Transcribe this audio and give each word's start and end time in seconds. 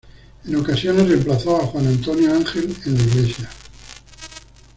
En 0.47 0.55
ocasiones 0.55 1.07
reemplazó 1.07 1.61
a 1.61 1.67
Juan 1.67 1.85
Antonio 1.85 2.33
Ángel 2.33 2.75
en 2.87 2.95
la 2.97 3.03
iglesia. 3.03 3.47